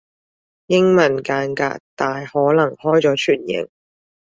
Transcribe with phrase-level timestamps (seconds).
[0.65, 3.67] 英文間隔大可能開咗全形